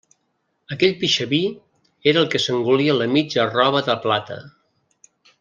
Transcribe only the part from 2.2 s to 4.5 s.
el que s'engolia la mitja arrova de plata.